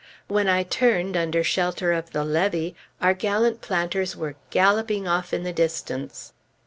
[0.27, 5.43] When I turned, under shelter of the levee, our gallant planters were galloping off in
[5.43, 6.33] the distance.